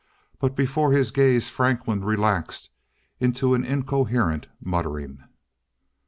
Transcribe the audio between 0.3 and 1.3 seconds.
But before his